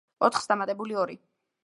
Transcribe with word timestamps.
ოთხს 0.27 0.49
დამატებული 0.51 0.97
ორი. 1.03 1.19